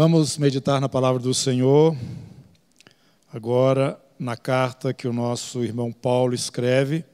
[0.00, 1.96] Vamos meditar na palavra do Senhor,
[3.32, 7.04] agora na carta que o nosso irmão Paulo escreve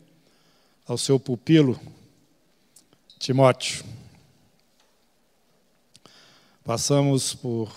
[0.87, 1.81] ao seu pupilo,
[3.19, 3.87] Timóteo.
[6.63, 7.75] Passamos por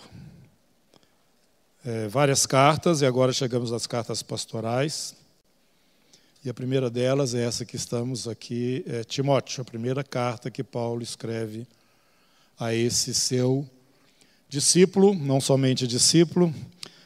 [1.85, 5.15] é, várias cartas e agora chegamos às cartas pastorais.
[6.43, 10.65] E a primeira delas é essa que estamos aqui, é Timóteo, a primeira carta que
[10.65, 11.65] Paulo escreve
[12.59, 13.65] a esse seu
[14.49, 16.53] discípulo, não somente discípulo,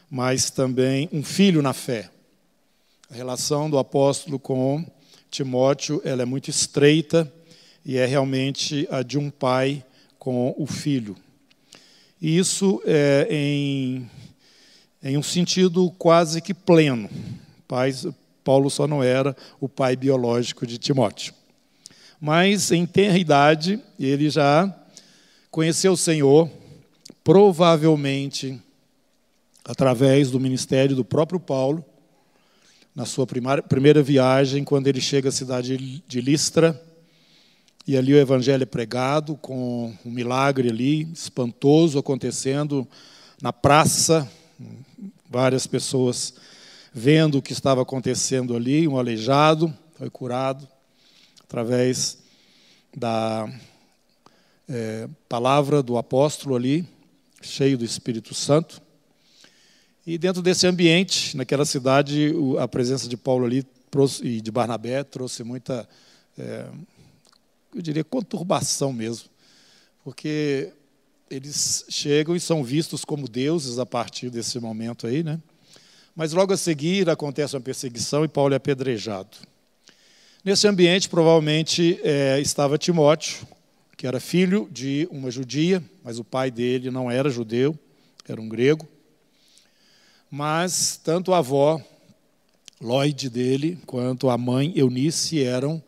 [0.09, 2.09] mas também um filho na fé.
[3.09, 4.85] A relação do apóstolo com
[5.29, 7.31] Timóteo ela é muito estreita
[7.85, 9.83] e é realmente a de um pai
[10.19, 11.15] com o filho.
[12.21, 14.09] E isso é em,
[15.01, 17.09] em um sentido quase que pleno.
[17.67, 17.91] Pai,
[18.43, 21.33] Paulo só não era o pai biológico de Timóteo.
[22.19, 24.71] Mas em tenra idade, ele já
[25.49, 26.47] conheceu o Senhor,
[27.23, 28.61] provavelmente
[29.63, 31.85] através do ministério do próprio Paulo,
[32.95, 36.79] na sua primeira viagem, quando ele chega à cidade de Listra,
[37.87, 42.87] e ali o evangelho é pregado, com um milagre ali, espantoso acontecendo
[43.41, 44.29] na praça,
[45.29, 46.33] várias pessoas
[46.93, 50.67] vendo o que estava acontecendo ali, um aleijado foi curado
[51.43, 52.17] através
[52.95, 53.49] da
[54.67, 56.85] é, palavra do apóstolo ali,
[57.41, 58.81] cheio do Espírito Santo.
[60.05, 63.65] E dentro desse ambiente, naquela cidade, a presença de Paulo ali
[64.23, 65.87] e de Barnabé trouxe muita,
[66.37, 66.65] é,
[67.75, 69.29] eu diria, conturbação mesmo,
[70.03, 70.71] porque
[71.29, 75.39] eles chegam e são vistos como deuses a partir desse momento aí, né?
[76.15, 79.37] Mas logo a seguir acontece uma perseguição e Paulo é apedrejado.
[80.43, 83.47] Nesse ambiente, provavelmente, é, estava Timóteo,
[84.01, 87.77] que era filho de uma judia, mas o pai dele não era judeu,
[88.27, 88.87] era um grego.
[90.27, 91.79] Mas tanto a avó,
[92.81, 95.83] Lloyd dele, quanto a mãe, Eunice, eram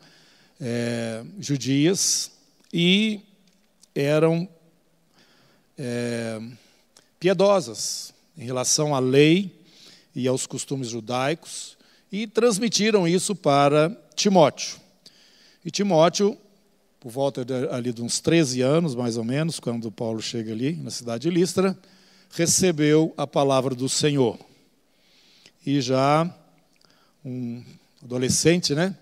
[0.62, 2.30] é, judias
[2.72, 3.20] e
[3.96, 4.48] eram
[5.76, 6.40] é,
[7.20, 9.60] piedosas em relação à lei
[10.16, 11.76] e aos costumes judaicos
[12.12, 14.80] e transmitiram isso para Timóteo.
[15.66, 16.38] E Timóteo
[17.04, 20.72] por volta de, ali de uns 13 anos, mais ou menos, quando Paulo chega ali
[20.78, 21.78] na cidade de Listra,
[22.30, 24.40] recebeu a palavra do Senhor.
[25.66, 26.34] E já
[27.26, 27.62] um
[28.02, 28.96] adolescente, né?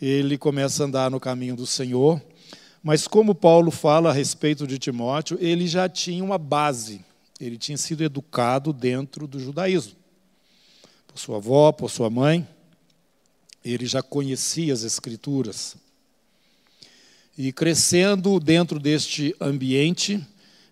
[0.00, 2.22] Ele começa a andar no caminho do Senhor.
[2.80, 7.04] Mas como Paulo fala a respeito de Timóteo, ele já tinha uma base.
[7.40, 9.96] Ele tinha sido educado dentro do judaísmo.
[11.08, 12.46] Por sua avó, por sua mãe.
[13.64, 15.76] Ele já conhecia as escrituras.
[17.38, 20.24] E crescendo dentro deste ambiente,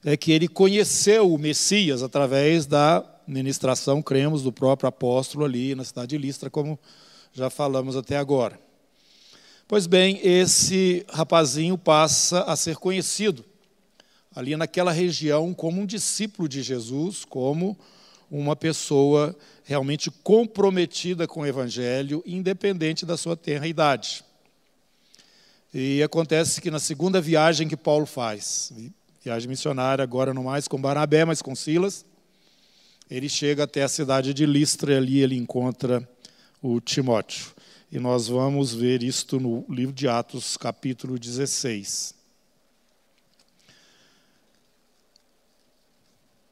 [0.03, 5.85] é que ele conheceu o Messias através da ministração, cremos, do próprio apóstolo ali na
[5.85, 6.79] cidade de Listra, como
[7.33, 8.59] já falamos até agora.
[9.67, 13.45] Pois bem, esse rapazinho passa a ser conhecido
[14.35, 17.79] ali naquela região como um discípulo de Jesus, como
[18.31, 24.25] uma pessoa realmente comprometida com o evangelho, independente da sua tenra idade.
[25.77, 28.73] E acontece que na segunda viagem que Paulo faz,
[29.25, 32.07] viagem missionária, agora não mais com Barnabé, mas com Silas,
[33.11, 36.09] ele chega até a cidade de Listra e ali ele encontra
[36.63, 37.53] o Timóteo.
[37.91, 42.15] E nós vamos ver isto no livro de Atos, capítulo 16.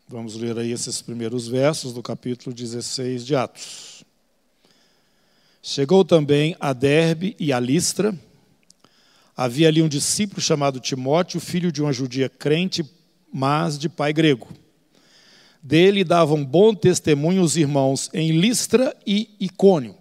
[0.08, 4.02] Vamos ler aí esses primeiros versos do capítulo 16 de Atos.
[5.62, 8.12] Chegou também a Derbe e a Listra,
[9.36, 12.84] Havia ali um discípulo chamado Timóteo, filho de uma judia crente,
[13.32, 14.48] mas de pai grego.
[15.62, 19.94] Dele davam bom testemunho os irmãos em Listra e Icônio,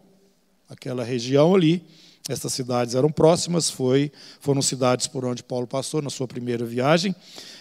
[0.67, 1.83] aquela região ali.
[2.27, 7.15] Estas cidades eram próximas, foi, foram cidades por onde Paulo passou na sua primeira viagem.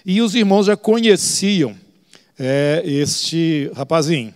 [0.04, 1.76] E os irmãos já conheciam
[2.38, 4.34] é, este rapazinho.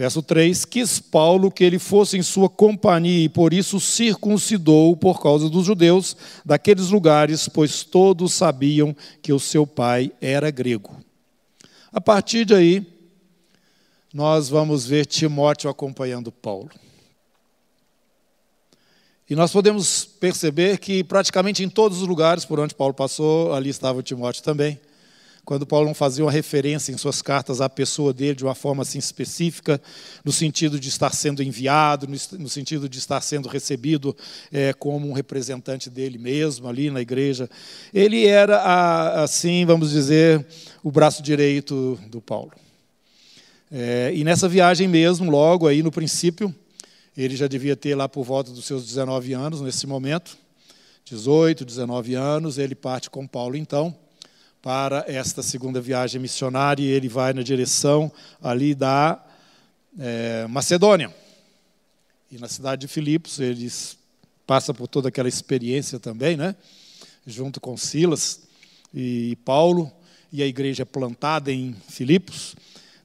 [0.00, 5.20] Verso 3: Quis Paulo que ele fosse em sua companhia e por isso circuncidou por
[5.20, 10.96] causa dos judeus daqueles lugares, pois todos sabiam que o seu pai era grego.
[11.92, 12.82] A partir daí,
[14.10, 16.70] nós vamos ver Timóteo acompanhando Paulo.
[19.28, 23.68] E nós podemos perceber que praticamente em todos os lugares por onde Paulo passou, ali
[23.68, 24.80] estava Timóteo também.
[25.44, 28.82] Quando Paulo não fazia uma referência em suas cartas à pessoa dele de uma forma
[28.82, 29.80] assim específica,
[30.24, 34.16] no sentido de estar sendo enviado, no sentido de estar sendo recebido
[34.52, 37.48] é, como um representante dele mesmo ali na igreja.
[37.92, 40.46] Ele era, assim, vamos dizer,
[40.82, 42.52] o braço direito do Paulo.
[43.72, 46.54] É, e nessa viagem mesmo, logo aí no princípio,
[47.16, 50.36] ele já devia ter lá por volta dos seus 19 anos, nesse momento,
[51.04, 53.96] 18, 19 anos, ele parte com Paulo então
[54.62, 58.12] para esta segunda viagem missionária e ele vai na direção
[58.42, 59.22] ali da
[59.98, 61.14] é, Macedônia.
[62.30, 63.98] E na cidade de Filipos, eles
[64.46, 66.54] passa por toda aquela experiência também, né?
[67.26, 68.42] junto com Silas
[68.92, 69.90] e Paulo,
[70.32, 72.54] e a igreja é plantada em Filipos.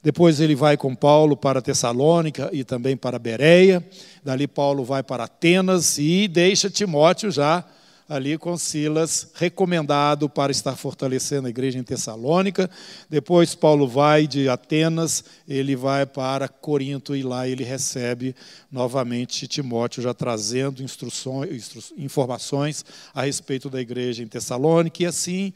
[0.02, 3.84] Depois ele vai com Paulo para Tessalônica e também para Bereia.
[4.22, 7.64] Dali Paulo vai para Atenas e deixa Timóteo já
[8.08, 12.70] ali com Silas, recomendado para estar fortalecendo a igreja em Tessalônica.
[13.10, 18.34] Depois Paulo vai de Atenas, ele vai para Corinto e lá ele recebe
[18.70, 25.02] novamente Timóteo, já trazendo instruções, instru informações a respeito da igreja em Tessalônica.
[25.02, 25.52] E assim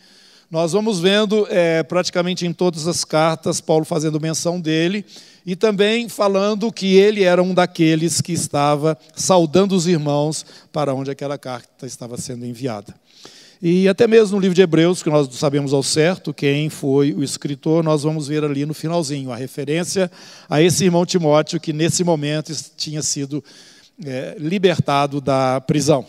[0.50, 5.04] nós vamos vendo é, praticamente em todas as cartas Paulo fazendo menção dele
[5.44, 11.10] e também falando que ele era um daqueles que estava saudando os irmãos para onde
[11.10, 12.94] aquela carta estava sendo enviada.
[13.62, 17.22] E até mesmo no livro de Hebreus, que nós sabemos ao certo quem foi o
[17.22, 20.10] escritor, nós vamos ver ali no finalzinho a referência
[20.48, 23.44] a esse irmão Timóteo que nesse momento tinha sido
[24.02, 26.06] é, libertado da prisão.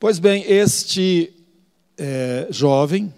[0.00, 1.32] Pois bem, este
[1.96, 3.12] é, jovem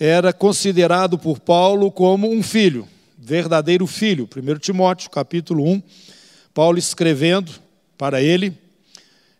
[0.00, 2.88] era considerado por Paulo como um filho
[3.26, 4.28] verdadeiro filho.
[4.32, 5.82] 1 Timóteo, capítulo 1,
[6.54, 7.50] Paulo escrevendo
[7.98, 8.56] para ele,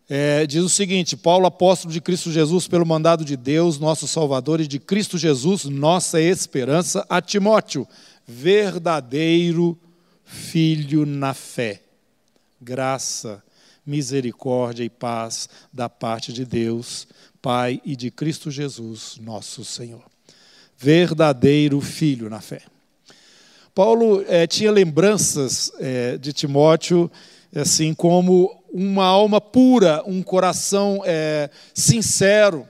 [0.08, 4.60] é, diz o seguinte: Paulo, apóstolo de Cristo Jesus, pelo mandado de Deus, nosso Salvador,
[4.60, 7.86] e de Cristo Jesus, nossa esperança, a Timóteo,
[8.26, 9.78] verdadeiro
[10.24, 11.80] filho na fé.
[12.60, 13.40] Graça,
[13.86, 17.06] misericórdia e paz da parte de Deus,
[17.40, 20.02] Pai e de Cristo Jesus, nosso Senhor.
[20.76, 22.62] Verdadeiro filho na fé.
[23.76, 27.12] Paulo é, tinha lembranças é, de Timóteo,
[27.54, 32.66] assim como uma alma pura, um coração é, sincero,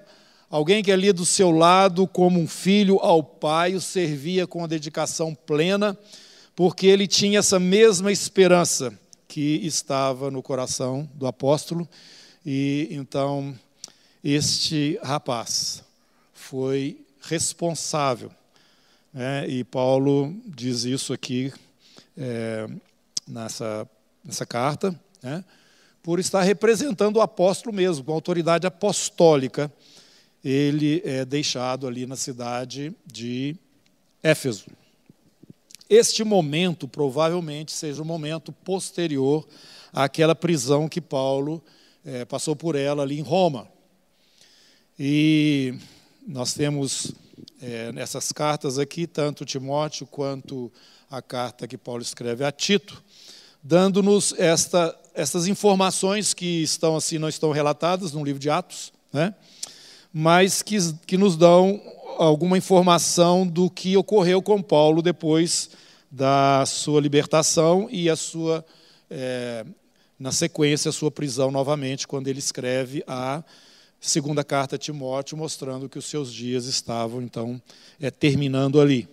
[0.50, 4.66] alguém que ali do seu lado, como um filho ao pai, o servia com a
[4.66, 5.96] dedicação plena,
[6.56, 8.92] porque ele tinha essa mesma esperança
[9.28, 11.88] que estava no coração do apóstolo,
[12.44, 13.54] e então
[14.24, 15.84] este rapaz
[16.34, 18.32] foi responsável
[19.18, 21.50] é, e Paulo diz isso aqui
[22.18, 22.68] é,
[23.26, 23.88] nessa,
[24.22, 25.42] nessa carta, né,
[26.02, 29.72] por estar representando o apóstolo mesmo, com autoridade apostólica,
[30.44, 33.56] ele é deixado ali na cidade de
[34.22, 34.66] Éfeso.
[35.88, 39.48] Este momento provavelmente seja o um momento posterior
[39.94, 41.64] àquela prisão que Paulo
[42.04, 43.66] é, passou por ela ali em Roma.
[44.98, 45.74] E
[46.26, 47.14] nós temos
[47.60, 50.70] é, nessas cartas aqui, tanto Timóteo quanto
[51.10, 53.02] a carta que Paulo escreve a Tito,
[53.62, 59.34] dando-nos esta, estas informações que estão assim não estão relatadas no livro de Atos, né?
[60.12, 60.76] mas que,
[61.06, 61.80] que nos dão
[62.18, 65.70] alguma informação do que ocorreu com Paulo depois
[66.10, 68.64] da sua libertação e a sua,
[69.10, 69.64] é,
[70.18, 73.42] na sequência, a sua prisão novamente, quando ele escreve a
[74.00, 77.60] segunda carta a Timóteo, mostrando que os seus dias estavam, então,
[78.00, 79.08] é, terminando ali.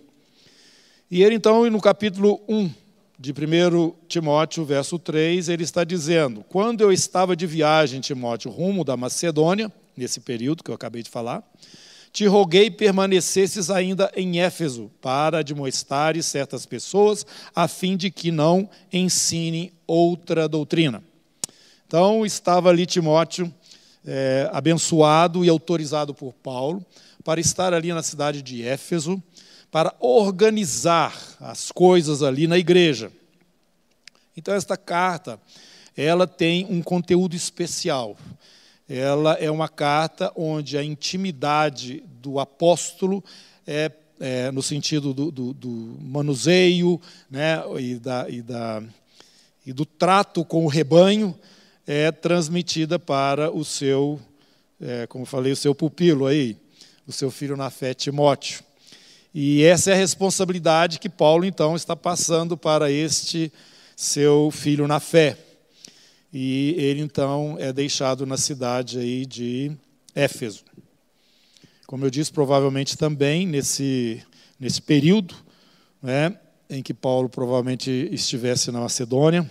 [1.09, 2.71] E ele, então, no capítulo 1
[3.19, 8.83] de 1 Timóteo, verso 3, ele está dizendo: Quando eu estava de viagem, Timóteo, rumo
[8.83, 11.44] da Macedônia, nesse período que eu acabei de falar,
[12.11, 17.25] te roguei permanecesses ainda em Éfeso, para admoestares certas pessoas,
[17.56, 21.04] a fim de que não ensinem outra doutrina.
[21.87, 23.54] Então, estava ali Timóteo
[24.06, 26.86] é, abençoado e autorizado por Paulo
[27.24, 29.22] para estar ali na cidade de Éfeso,
[29.72, 33.12] para organizar as coisas ali na igreja.
[34.36, 35.40] Então, esta carta,
[35.95, 38.18] ela tem um conteúdo especial.
[38.90, 43.24] Ela é uma carta onde a intimidade do apóstolo
[43.66, 48.83] é, é no sentido do, do, do manuseio né, e, da, e, da,
[49.66, 51.38] e do trato com o rebanho,
[51.85, 54.19] é transmitida para o seu,
[54.80, 56.57] é, como falei, o seu pupilo aí,
[57.06, 58.63] o seu filho na fé, Timóteo.
[59.33, 63.52] E essa é a responsabilidade que Paulo, então, está passando para este
[63.95, 65.37] seu filho na fé.
[66.31, 69.71] E ele, então, é deixado na cidade aí de
[70.16, 70.63] Éfeso.
[71.87, 74.23] como eu disse, provavelmente também nesse,
[74.59, 75.35] nesse período
[76.02, 76.37] né,
[76.69, 79.47] em que Paulo provavelmente estivesse na Macedônia,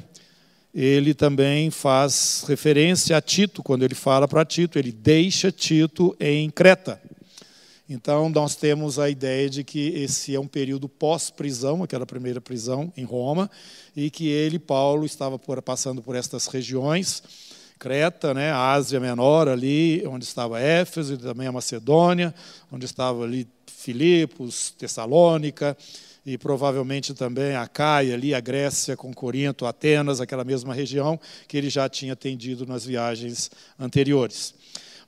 [0.74, 6.48] ele também faz referência a Tito, quando ele fala para Tito, ele deixa Tito em
[6.50, 7.00] Creta.
[7.88, 12.90] Então, nós temos a ideia de que esse é um período pós-prisão, aquela primeira prisão
[12.96, 13.50] em Roma,
[13.94, 17.22] e que ele, Paulo, estava passando por estas regiões,
[17.78, 22.32] Creta, né, a Ásia Menor, ali onde estava Éfeso, e também a Macedônia,
[22.70, 25.76] onde estava ali Filipos, Tessalônica,
[26.24, 31.56] e provavelmente também a Caia, ali, a Grécia, com Corinto, Atenas, aquela mesma região que
[31.56, 34.54] ele já tinha atendido nas viagens anteriores.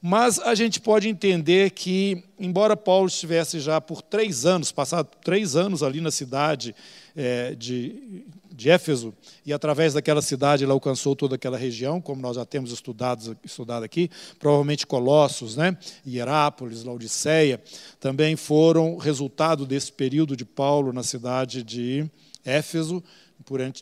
[0.07, 5.57] Mas a gente pode entender que, embora Paulo estivesse já por três anos, passado três
[5.57, 6.77] anos ali na cidade
[7.17, 9.15] é, de, de Éfeso,
[9.47, 13.83] e através daquela cidade ele alcançou toda aquela região, como nós já temos estudado, estudado
[13.83, 15.75] aqui, provavelmente Colossos, né?
[16.07, 17.59] Hierápolis, Laodiceia,
[17.99, 22.05] também foram resultado desse período de Paulo na cidade de
[22.45, 23.03] Éfeso,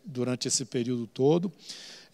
[0.07, 1.53] durante esse período todo.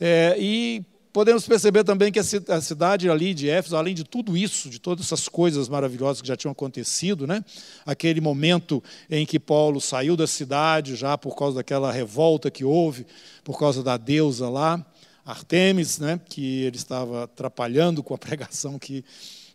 [0.01, 0.83] É, e
[1.19, 5.05] podemos perceber também que a cidade ali de Éfeso, além de tudo isso, de todas
[5.05, 7.45] essas coisas maravilhosas que já tinham acontecido, né?
[7.85, 13.05] aquele momento em que Paulo saiu da cidade já por causa daquela revolta que houve,
[13.43, 14.87] por causa da deusa lá,
[15.27, 16.21] Artemis, né?
[16.25, 19.05] que ele estava atrapalhando com a pregação que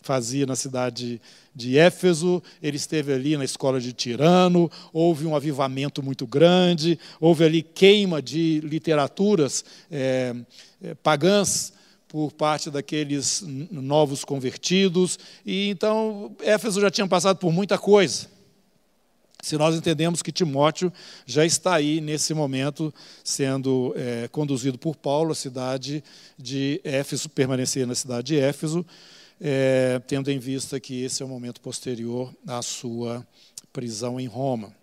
[0.02, 1.22] fazia na cidade
[1.56, 7.46] de Éfeso, ele esteve ali na escola de Tirano, houve um avivamento muito grande, houve
[7.46, 10.36] ali queima de literaturas é,
[11.02, 11.74] pagãs
[12.08, 18.28] por parte daqueles novos convertidos, e então Éfeso já tinha passado por muita coisa.
[19.42, 20.94] Se nós entendemos que Timóteo
[21.26, 26.04] já está aí nesse momento sendo é, conduzido por Paulo, a cidade
[26.38, 28.86] de Éfeso, permanecer na cidade de Éfeso,
[29.42, 33.28] é, tendo em vista que esse é o momento posterior à sua
[33.74, 34.74] prisão em Roma.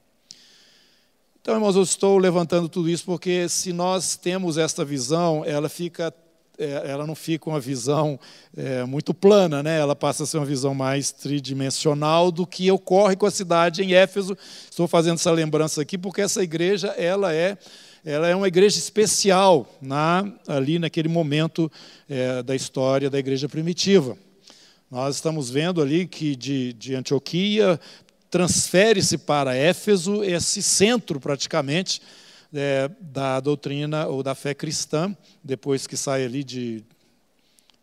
[1.42, 6.12] Então, irmãos, eu estou levantando tudo isso porque se nós temos esta visão, ela fica
[6.58, 8.20] é, ela não fica uma visão
[8.54, 9.78] é, muito plana, né?
[9.78, 13.94] ela passa a ser uma visão mais tridimensional do que ocorre com a cidade em
[13.94, 14.36] Éfeso.
[14.70, 17.56] Estou fazendo essa lembrança aqui porque essa igreja ela é,
[18.04, 21.72] ela é uma igreja especial na, ali naquele momento
[22.06, 24.14] é, da história da igreja primitiva.
[24.90, 27.80] Nós estamos vendo ali que de, de Antioquia
[28.30, 32.00] transfere-se para Éfeso esse centro, praticamente,
[32.54, 36.82] é, da doutrina ou da fé cristã, depois que sai ali de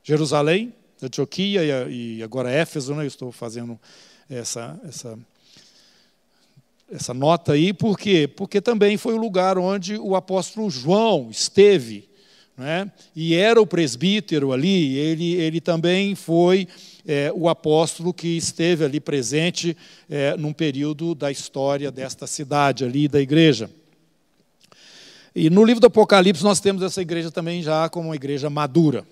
[0.03, 3.03] Jerusalém, Antioquia e agora Éfeso, né?
[3.03, 3.79] eu estou fazendo
[4.29, 5.19] essa, essa,
[6.91, 8.27] essa nota aí, por quê?
[8.27, 12.09] Porque também foi o lugar onde o apóstolo João esteve,
[12.57, 12.91] né?
[13.15, 16.67] e era o presbítero ali, ele, ele também foi
[17.07, 19.75] é, o apóstolo que esteve ali presente
[20.09, 23.69] é, num período da história desta cidade ali, da igreja.
[25.33, 29.05] E no livro do Apocalipse nós temos essa igreja também já como uma igreja madura.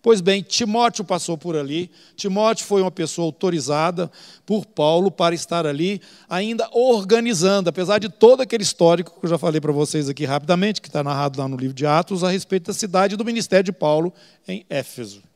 [0.00, 1.90] Pois bem, Timóteo passou por ali.
[2.14, 4.10] Timóteo foi uma pessoa autorizada
[4.44, 9.38] por Paulo para estar ali, ainda organizando, apesar de todo aquele histórico que eu já
[9.38, 12.66] falei para vocês aqui rapidamente, que está narrado lá no livro de Atos, a respeito
[12.66, 14.12] da cidade e do ministério de Paulo
[14.46, 15.33] em Éfeso.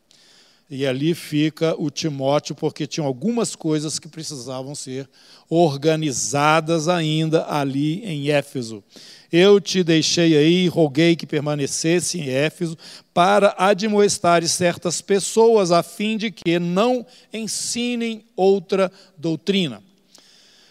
[0.70, 5.08] E ali fica o Timóteo, porque tinham algumas coisas que precisavam ser
[5.48, 8.84] organizadas ainda ali em Éfeso.
[9.32, 12.76] Eu te deixei aí, roguei que permanecesse em Éfeso,
[13.14, 19.82] para admoestares certas pessoas, a fim de que não ensinem outra doutrina.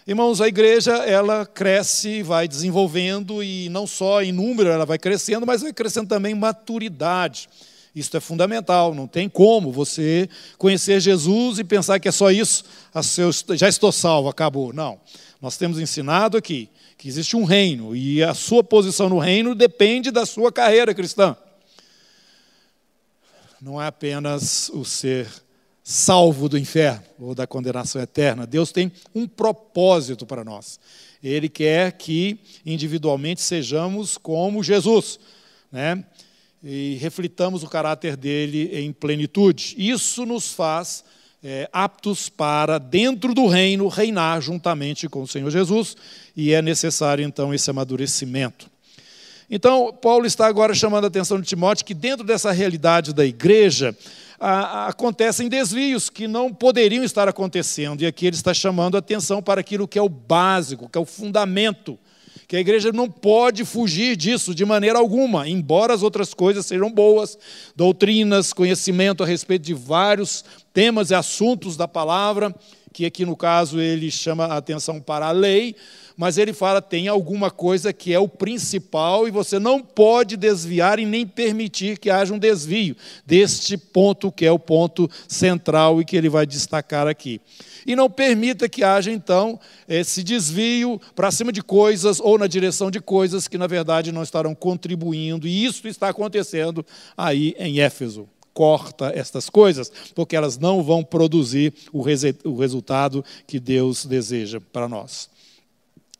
[0.05, 5.45] Irmãos, a igreja ela cresce, vai desenvolvendo e não só em número ela vai crescendo,
[5.45, 7.49] mas vai crescendo também maturidade.
[7.97, 12.63] Isso é fundamental, não tem como você conhecer Jesus e pensar que é só isso,
[13.55, 14.71] já estou salvo, acabou.
[14.71, 14.99] Não.
[15.41, 20.11] Nós temos ensinado aqui que existe um reino e a sua posição no reino depende
[20.11, 21.35] da sua carreira cristã.
[23.59, 25.27] Não é apenas o ser
[25.83, 28.45] salvo do inferno ou da condenação eterna.
[28.45, 30.79] Deus tem um propósito para nós.
[31.23, 35.19] Ele quer que individualmente sejamos como Jesus,
[35.71, 36.05] né?
[36.63, 39.75] E reflitamos o caráter dele em plenitude.
[39.77, 41.03] Isso nos faz
[41.43, 45.95] é, aptos para, dentro do reino, reinar juntamente com o Senhor Jesus,
[46.35, 48.69] e é necessário então esse amadurecimento.
[49.49, 53.95] Então, Paulo está agora chamando a atenção de Timóteo que, dentro dessa realidade da igreja,
[54.39, 58.99] a, a, acontecem desvios que não poderiam estar acontecendo, e aqui ele está chamando a
[58.99, 61.97] atenção para aquilo que é o básico, que é o fundamento
[62.47, 66.89] que a igreja não pode fugir disso de maneira alguma, embora as outras coisas sejam
[66.89, 67.37] boas,
[67.75, 72.55] doutrinas, conhecimento a respeito de vários temas e assuntos da palavra
[72.97, 75.75] que aqui no caso ele chama a atenção para a lei,
[76.17, 80.97] mas ele fala tem alguma coisa que é o principal e você não pode desviar
[80.97, 86.05] e nem permitir que haja um desvio deste ponto que é o ponto central e
[86.05, 87.39] que ele vai destacar aqui.
[87.87, 92.91] E não permita que haja então esse desvio para cima de coisas ou na direção
[92.91, 98.27] de coisas que na verdade não estarão contribuindo, e isso está acontecendo aí em Éfeso
[98.57, 105.29] corta estas coisas, porque elas não vão produzir o, resultado que Deus deseja para nós.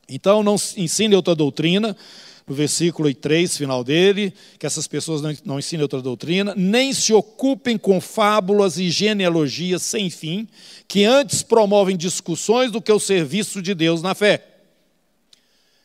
[0.07, 1.97] Então, não ensine outra doutrina,
[2.47, 7.13] no versículo 3, final dele, que essas pessoas não, não ensinem outra doutrina, nem se
[7.13, 10.47] ocupem com fábulas e genealogias sem fim,
[10.87, 14.56] que antes promovem discussões do que o serviço de Deus na fé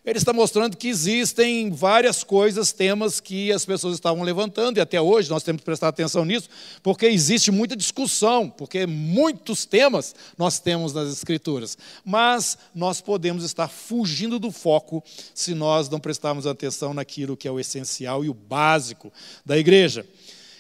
[0.05, 5.01] ele está mostrando que existem várias coisas, temas que as pessoas estavam levantando, e até
[5.01, 6.49] hoje nós temos que prestar atenção nisso,
[6.83, 13.69] porque existe muita discussão, porque muitos temas nós temos nas Escrituras, mas nós podemos estar
[13.69, 18.35] fugindo do foco se nós não prestarmos atenção naquilo que é o essencial e o
[18.35, 19.13] básico
[19.47, 20.05] da igreja.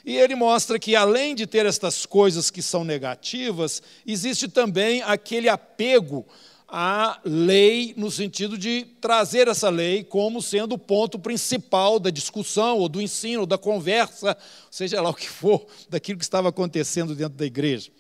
[0.05, 5.49] E ele mostra que, além de ter estas coisas que são negativas, existe também aquele
[5.49, 6.27] apego
[6.75, 12.79] a lei no sentido de trazer essa lei como sendo o ponto principal da discussão,
[12.79, 14.35] ou do ensino, ou da conversa,
[14.71, 17.91] seja lá o que for, daquilo que estava acontecendo dentro da igreja.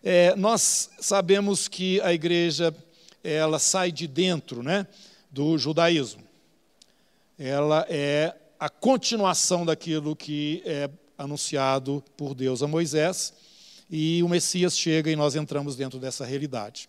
[0.00, 2.72] É, nós sabemos que a igreja
[3.24, 4.86] ela sai de dentro né,
[5.28, 6.22] do judaísmo.
[7.36, 13.34] Ela é a continuação daquilo que é anunciado por Deus a Moisés,
[13.90, 16.88] e o Messias chega e nós entramos dentro dessa realidade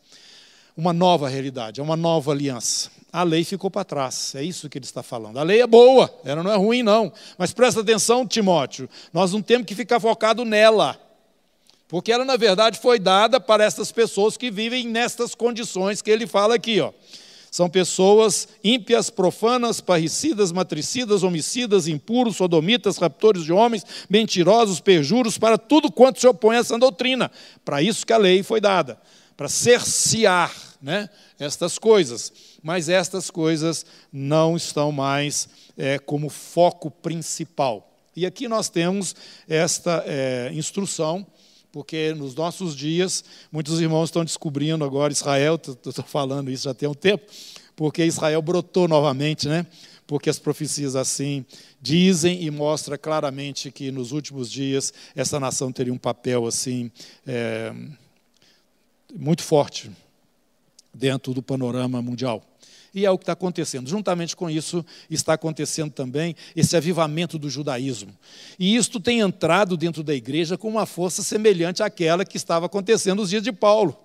[0.78, 2.92] uma nova realidade, é uma nova aliança.
[3.12, 5.40] A lei ficou para trás, é isso que ele está falando.
[5.40, 7.12] A lei é boa, ela não é ruim, não.
[7.38, 11.00] Mas presta atenção, Timóteo, nós não temos que ficar focado nela.
[11.88, 16.28] Porque ela, na verdade, foi dada para essas pessoas que vivem nestas condições que ele
[16.28, 16.82] fala aqui.
[16.82, 16.92] Ó.
[17.50, 25.58] São pessoas ímpias, profanas, parricidas, matricidas, homicidas, impuros, sodomitas, raptores de homens, mentirosos, perjuros, para
[25.58, 27.32] tudo quanto se opõe a essa doutrina.
[27.64, 29.00] Para isso que a lei foi dada
[29.36, 32.32] para cercear né, estas coisas.
[32.62, 37.92] Mas estas coisas não estão mais é, como foco principal.
[38.16, 39.16] E aqui nós temos
[39.48, 41.26] esta é, instrução,
[41.72, 46.88] porque nos nossos dias, muitos irmãos estão descobrindo agora Israel, estou falando isso já tem
[46.88, 47.26] um tempo,
[47.76, 49.66] porque Israel brotou novamente, né?
[50.08, 51.46] porque as profecias assim
[51.82, 56.92] dizem e mostra claramente que nos últimos dias essa nação teria um papel assim
[57.26, 57.74] é,
[59.16, 59.90] muito forte
[60.94, 62.44] dentro do panorama mundial.
[62.94, 63.90] E é o que está acontecendo.
[63.90, 68.18] Juntamente com isso, está acontecendo também esse avivamento do judaísmo.
[68.58, 73.20] E isto tem entrado dentro da igreja com uma força semelhante àquela que estava acontecendo
[73.20, 74.05] nos dias de Paulo.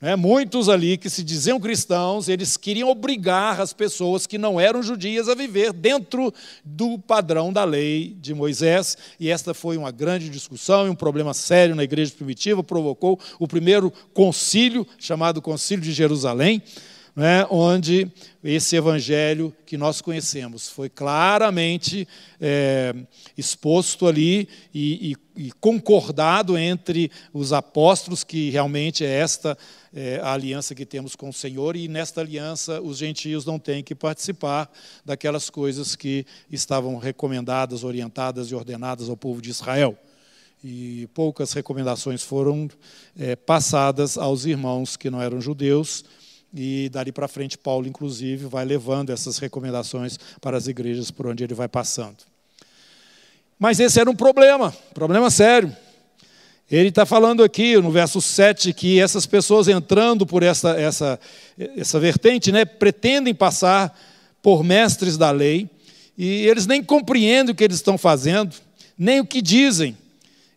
[0.00, 4.80] É, muitos ali que se diziam cristãos, eles queriam obrigar as pessoas que não eram
[4.80, 6.32] judias a viver dentro
[6.64, 11.34] do padrão da lei de Moisés, e esta foi uma grande discussão e um problema
[11.34, 16.62] sério na igreja primitiva, provocou o primeiro concílio, chamado Concílio de Jerusalém,
[17.18, 18.08] né, onde
[18.44, 22.06] esse evangelho que nós conhecemos foi claramente
[22.40, 22.94] é,
[23.36, 29.58] exposto ali e, e, e, concordado entre os apóstolos, que realmente é esta
[29.94, 33.82] é, a aliança que temos com o Senhor, e nesta aliança os gentios não têm
[33.82, 34.70] que participar
[35.04, 39.98] daquelas coisas que estavam recomendadas, orientadas e ordenadas ao povo de Israel
[40.62, 42.68] e poucas recomendações foram
[43.18, 46.04] é, passadas aos irmãos que não eram judeus,
[46.52, 51.44] e dali para frente, Paulo, inclusive, vai levando essas recomendações para as igrejas por onde
[51.44, 52.16] ele vai passando.
[53.58, 55.76] Mas esse era um problema, problema sério.
[56.70, 61.18] Ele está falando aqui no verso 7 que essas pessoas entrando por essa, essa,
[61.76, 63.98] essa vertente né, pretendem passar
[64.42, 65.68] por mestres da lei
[66.16, 68.54] e eles nem compreendem o que eles estão fazendo,
[68.98, 69.96] nem o que dizem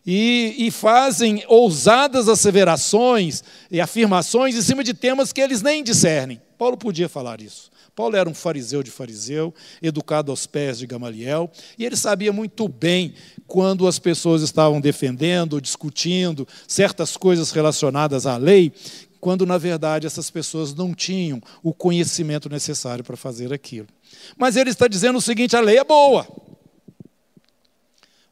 [0.05, 6.41] e, e, fazem ousadas asseverações e afirmações em cima de temas que eles nem discernem.
[6.57, 7.70] Paulo podia falar isso.
[8.01, 12.67] Paulo era um fariseu de fariseu, educado aos pés de Gamaliel, e ele sabia muito
[12.67, 13.13] bem
[13.45, 18.73] quando as pessoas estavam defendendo, discutindo certas coisas relacionadas à lei,
[19.19, 23.87] quando na verdade essas pessoas não tinham o conhecimento necessário para fazer aquilo.
[24.35, 26.27] Mas ele está dizendo o seguinte: a lei é boa,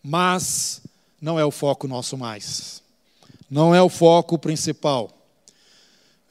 [0.01, 0.81] mas
[1.21, 2.81] não é o foco nosso mais.
[3.47, 5.18] Não é o foco principal.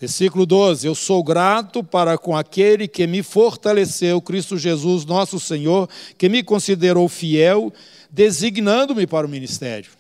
[0.01, 5.89] Versículo 12: Eu sou grato para com aquele que me fortaleceu, Cristo Jesus, nosso Senhor,
[6.17, 7.73] que me considerou fiel,
[8.11, 9.91] designando-me para o ministério.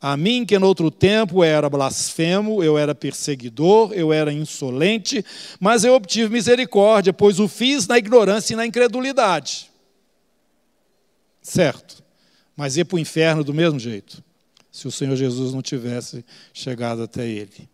[0.00, 5.24] A mim, que no outro tempo era blasfemo, eu era perseguidor, eu era insolente,
[5.58, 9.68] mas eu obtive misericórdia, pois o fiz na ignorância e na incredulidade.
[11.42, 12.02] Certo,
[12.56, 14.22] mas ia para o inferno do mesmo jeito,
[14.70, 17.68] se o Senhor Jesus não tivesse chegado até ele.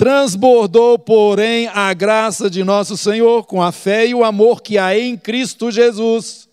[0.00, 4.98] Transbordou, porém, a graça de nosso Senhor com a fé e o amor que há
[4.98, 6.48] em Cristo Jesus.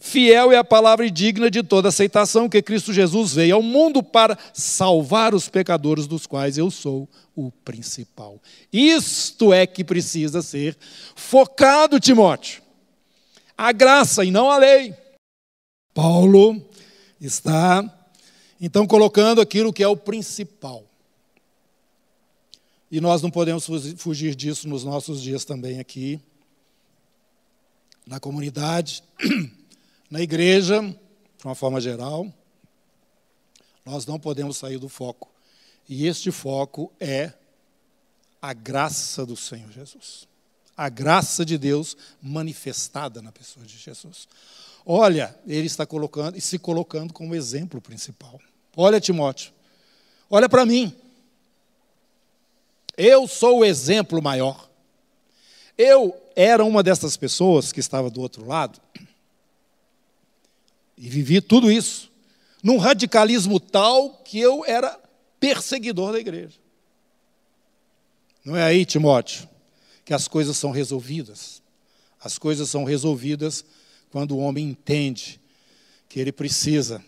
[0.00, 4.38] Fiel é a palavra digna de toda aceitação que Cristo Jesus veio ao mundo para
[4.54, 8.40] salvar os pecadores, dos quais eu sou o principal.
[8.72, 10.74] Isto é que precisa ser
[11.14, 12.62] focado, Timóteo.
[13.58, 14.94] A graça e não a lei.
[15.92, 16.64] Paulo
[17.20, 17.84] está,
[18.58, 20.82] então, colocando aquilo que é o principal.
[22.90, 26.20] E nós não podemos fugir disso nos nossos dias também aqui,
[28.06, 29.02] na comunidade,
[30.08, 32.32] na igreja, de uma forma geral.
[33.84, 35.28] Nós não podemos sair do foco.
[35.88, 37.32] E este foco é
[38.40, 40.28] a graça do Senhor Jesus.
[40.76, 44.28] A graça de Deus manifestada na pessoa de Jesus.
[44.84, 48.40] Olha, ele está colocando e se colocando como exemplo principal.
[48.76, 49.52] Olha, Timóteo,
[50.30, 50.94] olha para mim.
[52.96, 54.68] Eu sou o exemplo maior.
[55.76, 58.80] Eu era uma dessas pessoas que estava do outro lado
[60.96, 62.10] e vivi tudo isso
[62.62, 64.98] num radicalismo tal que eu era
[65.38, 66.58] perseguidor da igreja.
[68.44, 69.48] Não é aí, Timóteo,
[70.04, 71.62] que as coisas são resolvidas.
[72.20, 73.64] As coisas são resolvidas
[74.10, 75.40] quando o homem entende
[76.08, 77.04] que ele precisa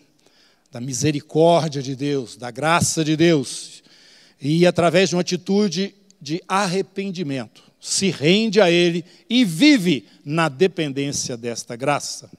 [0.71, 3.83] da misericórdia de Deus, da graça de Deus,
[4.41, 11.37] e através de uma atitude de arrependimento, se rende a Ele e vive na dependência
[11.37, 12.29] desta graça.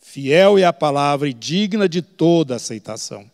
[0.00, 3.28] Fiel é a palavra e digna de toda aceitação,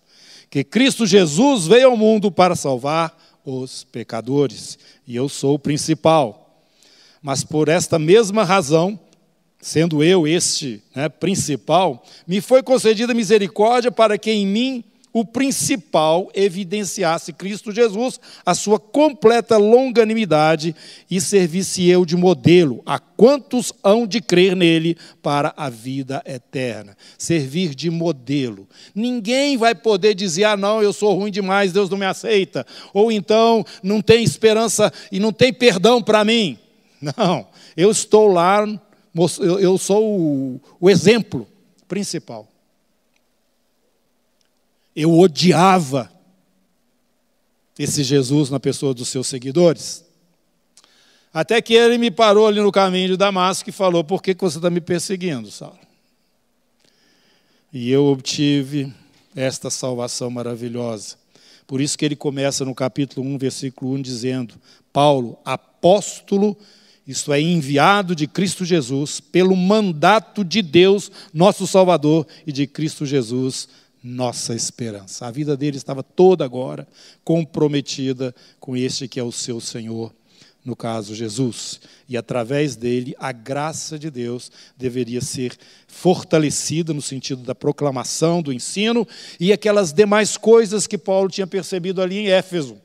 [0.48, 6.64] que Cristo Jesus veio ao mundo para salvar os pecadores, e eu sou o principal.
[7.22, 8.98] Mas por esta mesma razão,
[9.60, 16.30] sendo eu este né, principal, me foi concedida misericórdia para que em mim o principal
[16.34, 20.74] evidenciasse Cristo Jesus, a sua completa longanimidade,
[21.10, 26.96] e servisse eu de modelo a quantos hão de crer nele para a vida eterna.
[27.18, 28.68] Servir de modelo.
[28.94, 33.10] Ninguém vai poder dizer, ah, não, eu sou ruim demais, Deus não me aceita, ou
[33.10, 36.58] então não tem esperança e não tem perdão para mim.
[37.00, 37.46] Não,
[37.76, 38.66] eu estou lá
[39.60, 41.46] eu sou o exemplo
[41.88, 42.48] principal.
[44.94, 46.10] Eu odiava
[47.78, 50.04] esse Jesus na pessoa dos seus seguidores.
[51.32, 54.58] Até que ele me parou ali no caminho de Damasco e falou: Por que você
[54.58, 55.78] está me perseguindo, Saulo?
[57.72, 58.92] E eu obtive
[59.34, 61.16] esta salvação maravilhosa.
[61.66, 64.54] Por isso que ele começa no capítulo 1, versículo 1, dizendo:
[64.92, 66.56] Paulo, apóstolo
[67.10, 73.04] isto é, enviado de Cristo Jesus, pelo mandato de Deus, nosso Salvador, e de Cristo
[73.04, 73.68] Jesus,
[74.02, 75.26] nossa esperança.
[75.26, 76.86] A vida dele estava toda agora
[77.24, 80.12] comprometida com este que é o seu Senhor,
[80.64, 81.80] no caso Jesus.
[82.08, 88.52] E através dele, a graça de Deus deveria ser fortalecida no sentido da proclamação, do
[88.52, 89.06] ensino
[89.38, 92.76] e aquelas demais coisas que Paulo tinha percebido ali em Éfeso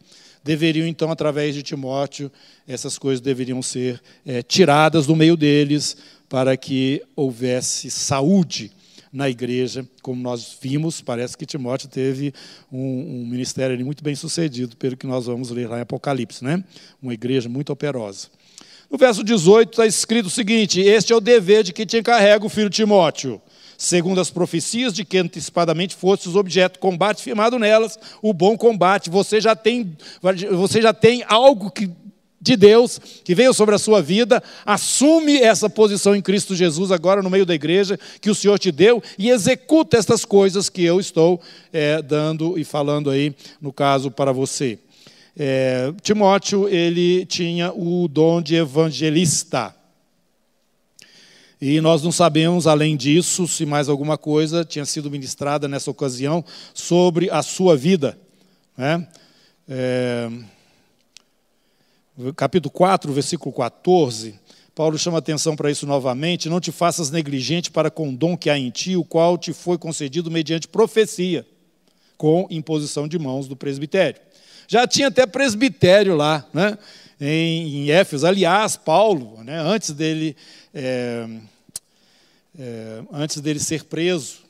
[0.46, 2.32] deveriam, então, através de Timóteo,
[2.68, 5.98] essas coisas deveriam ser é, tiradas do meio deles
[6.30, 8.72] para que houvesse saúde
[9.16, 12.34] na igreja, como nós vimos, parece que Timóteo teve
[12.70, 12.78] um,
[13.22, 16.62] um, ministério muito bem sucedido, pelo que nós vamos ler lá em Apocalipse, né?
[17.02, 18.28] Uma igreja muito operosa.
[18.92, 22.46] No verso 18 está escrito o seguinte: Este é o dever de que te encarrega
[22.46, 23.42] o filho Timóteo
[23.78, 29.10] segundo as profecias de que antecipadamente fostes objeto, combate firmado nelas, o bom combate.
[29.10, 29.98] Você já tem,
[30.52, 31.90] você já tem algo que,
[32.46, 37.24] de Deus que veio sobre a sua vida, assume essa posição em Cristo Jesus agora
[37.24, 41.00] no meio da igreja que o Senhor te deu e executa estas coisas que eu
[41.00, 41.42] estou
[41.74, 44.78] é, dando e falando aí, no caso, para você.
[45.36, 49.76] É, Timóteo, ele tinha o dom de evangelista.
[51.60, 56.46] E nós não sabemos, além disso, se mais alguma coisa tinha sido ministrada nessa ocasião
[56.76, 58.16] sobre a sua vida.
[58.78, 59.08] Né?
[59.68, 60.30] É,
[62.36, 64.40] capítulo 4, versículo 14,
[64.74, 66.50] Paulo chama atenção para isso novamente.
[66.50, 69.54] Não te faças negligente para com o dom que há em ti, o qual te
[69.54, 71.46] foi concedido mediante profecia,
[72.18, 74.22] com imposição de mãos do presbitério.
[74.68, 76.78] Já tinha até presbitério lá, né?
[77.20, 78.26] em, em Éfeso.
[78.26, 80.36] Aliás, Paulo, né, antes dele.
[80.74, 81.28] É,
[82.58, 84.45] é, antes dele ser preso,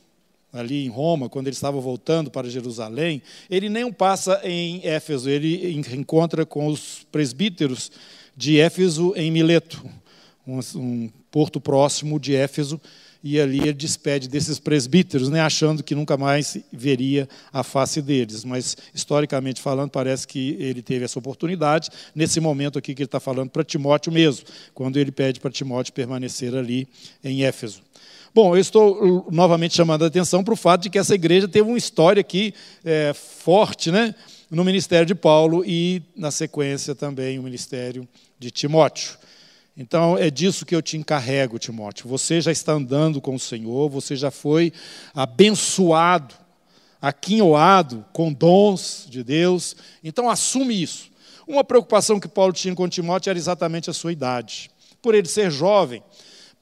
[0.55, 5.77] ali em Roma, quando ele estava voltando para Jerusalém, ele nem passa em Éfeso, ele
[5.93, 7.91] encontra com os presbíteros
[8.35, 9.83] de Éfeso em Mileto,
[10.47, 12.79] um, porto próximo de Éfeso,
[13.21, 18.45] e ali ele despede desses presbíteros, né, achando que nunca mais veria a face deles.
[18.45, 23.19] Mas, historicamente falando, parece que ele teve essa oportunidade, nesse momento aqui que ele está
[23.19, 26.87] falando para Timóteo mesmo, quando ele pede para Timóteo permanecer ali
[27.23, 27.81] em Éfeso.
[28.35, 31.69] Bom, eu estou novamente chamando a atenção para o fato de que essa igreja teve
[31.69, 34.13] uma história aqui é, forte né,
[34.51, 38.05] no ministério de Paulo e, na sequência, também o ministério
[38.37, 39.17] de Timóteo.
[39.77, 42.09] Então, é disso que eu te encarrego, Timóteo.
[42.09, 44.73] Você já está andando com o Senhor, você já foi
[45.13, 46.35] abençoado,
[47.01, 49.77] aquinhoado com dons de Deus.
[50.03, 51.09] Então, assume isso.
[51.47, 54.69] Uma preocupação que Paulo tinha com Timóteo era exatamente a sua idade.
[55.01, 56.03] Por ele ser jovem,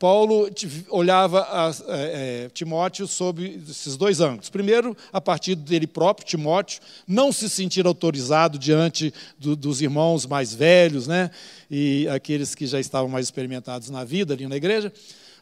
[0.04, 0.50] Paulo
[0.90, 4.50] olhava a, a, é, Timóteo sob esses dois ângulos.
[4.50, 10.54] Primeiro, a partir dele próprio, Timóteo, não se sentir autorizado diante do, dos irmãos mais
[10.54, 11.32] velhos, né,
[11.72, 14.92] e aqueles que já estavam mais experimentados na vida ali na igreja,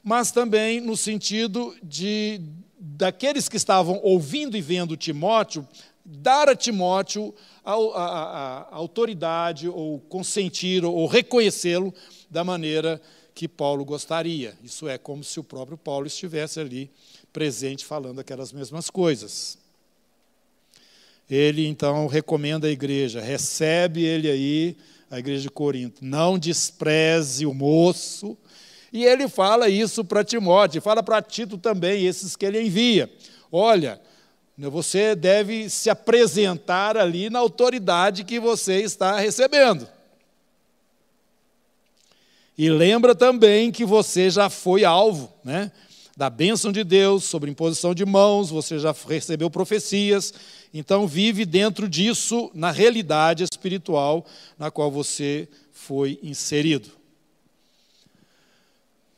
[0.04, 2.40] mas também no sentido de
[2.80, 5.68] daqueles que estavam ouvindo e vendo Timóteo,
[6.06, 7.34] dar a Timóteo
[7.66, 11.92] a, a, a autoridade, ou consentir, ou reconhecê-lo
[12.30, 13.02] da maneira
[13.42, 14.54] que Paulo gostaria.
[14.64, 16.92] Isso é como se o próprio Paulo estivesse ali
[17.34, 19.58] presente falando aquelas mesmas coisas.
[21.28, 24.78] Ele então recomenda a igreja, recebe ele aí,
[25.10, 28.38] a igreja de Corinto, não despreze o moço.
[28.94, 33.12] E ele fala isso para Timóteo, fala para Tito também, esses que ele envia.
[33.52, 34.00] Olha,
[34.56, 39.88] você deve se apresentar ali na autoridade que você está recebendo.
[42.58, 45.72] E lembra também que você já foi alvo né,
[46.16, 50.34] da bênção de Deus, sobre imposição de mãos, você já recebeu profecias,
[50.74, 54.26] então vive dentro disso, na realidade espiritual
[54.60, 56.90] na qual você foi inserido.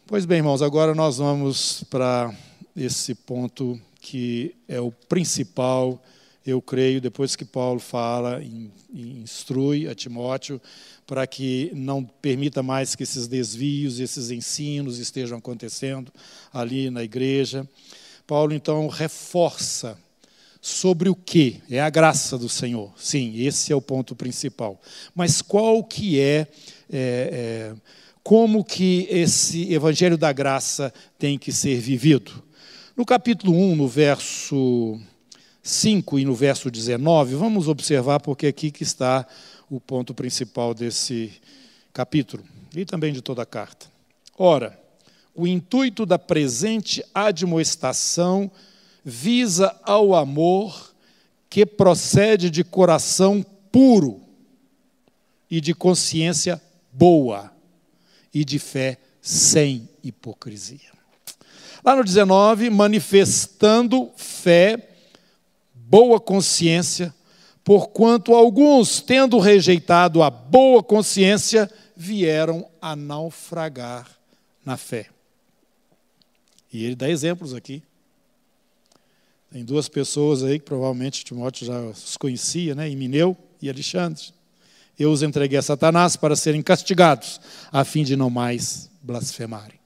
[0.06, 2.34] Pois bem, irmãos, agora nós vamos para
[2.76, 6.02] esse ponto que é o principal,
[6.46, 10.62] eu creio, depois que Paulo fala e instrui a Timóteo
[11.08, 16.12] para que não permita mais que esses desvios, esses ensinos estejam acontecendo
[16.52, 17.68] ali na igreja.
[18.28, 19.98] Paulo então reforça
[20.62, 21.62] sobre o que?
[21.70, 22.92] É a graça do Senhor.
[22.98, 24.82] Sim, esse é o ponto principal.
[25.14, 26.48] Mas qual que é,
[26.92, 27.74] é, é
[28.24, 32.44] como que esse evangelho da graça tem que ser vivido?
[32.96, 35.00] No capítulo 1, no verso
[35.64, 39.26] 5 e no verso 19, vamos observar porque aqui que está
[39.70, 41.32] o ponto principal desse
[41.94, 42.44] capítulo
[42.76, 43.86] e também de toda a carta.
[44.38, 44.78] Ora,
[45.34, 48.52] o intuito da presente admoestação
[49.06, 50.94] visa ao amor
[51.50, 54.22] que procede de coração puro
[55.50, 57.52] e de consciência boa
[58.34, 60.92] e de fé sem hipocrisia.
[61.86, 64.93] Lá no 19, manifestando fé,
[65.88, 67.14] boa consciência,
[67.64, 74.08] porquanto alguns, tendo rejeitado a boa consciência, vieram a naufragar
[74.66, 75.08] na fé.
[76.72, 77.84] E ele dá exemplos aqui.
[79.52, 82.90] Tem duas pessoas aí que provavelmente Timóteo já os conhecia, né?
[82.90, 84.34] Emineu e Alexandre.
[84.98, 87.40] Eu os entreguei a Satanás para serem castigados,
[87.72, 89.83] a fim de não mais blasfemarem.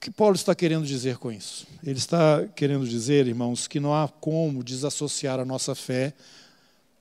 [0.00, 1.66] O que Paulo está querendo dizer com isso?
[1.84, 6.14] Ele está querendo dizer, irmãos, que não há como desassociar a nossa fé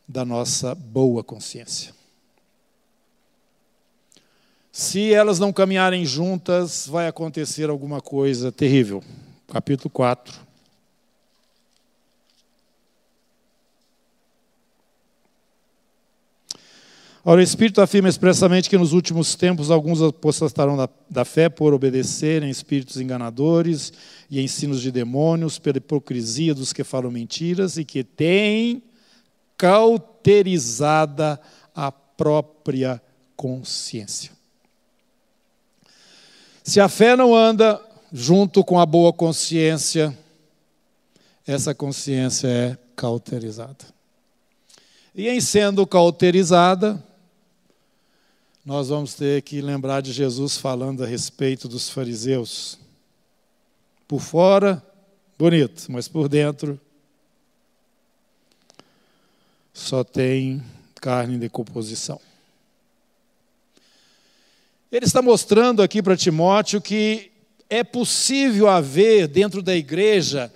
[0.06, 1.94] da nossa boa consciência.
[4.70, 9.02] Se elas não caminharem juntas, vai acontecer alguma coisa terrível.
[9.48, 10.49] Capítulo 4.
[17.24, 21.74] Ora, o Espírito afirma expressamente que nos últimos tempos alguns apostatarão da, da fé por
[21.74, 23.92] obedecerem espíritos enganadores
[24.32, 28.82] e ensinos de demônios, pela hipocrisia dos que falam mentiras e que têm
[29.58, 31.40] cauterizada
[31.76, 33.02] a própria
[33.36, 34.32] consciência.
[36.64, 37.82] Se a fé não anda
[38.14, 40.18] junto com a boa consciência,
[41.46, 44.00] essa consciência é cauterizada.
[45.14, 47.04] E em sendo cauterizada,
[48.70, 52.78] nós vamos ter que lembrar de Jesus falando a respeito dos fariseus.
[54.08, 54.80] Por fora,
[55.40, 56.80] bonito, mas por dentro,
[59.74, 60.64] só tem
[61.02, 62.22] carne em decomposição.
[64.92, 67.32] Ele está mostrando aqui para Timóteo que
[67.72, 70.54] é possível haver dentro da igreja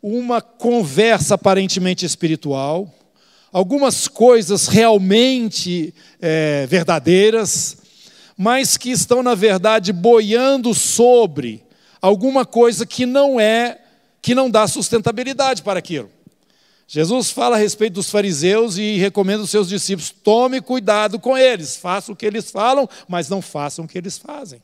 [0.00, 2.94] uma conversa aparentemente espiritual,
[3.56, 7.78] algumas coisas realmente é, verdadeiras,
[8.36, 11.64] mas que estão, na verdade, boiando sobre
[12.02, 13.80] alguma coisa que não é,
[14.20, 16.10] que não dá sustentabilidade para aquilo.
[16.86, 21.76] Jesus fala a respeito dos fariseus e recomenda aos seus discípulos: tome cuidado com eles,
[21.76, 24.60] façam o que eles falam, mas não façam o que eles fazem.